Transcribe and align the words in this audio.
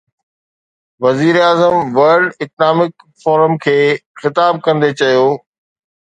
وزيراعظم 1.03 1.75
world 1.97 2.31
economic 2.43 2.91
forum 3.23 3.53
کي 3.65 3.77
خطاب 4.23 4.53
ڪندي 4.65 4.91
چيو. 4.99 5.25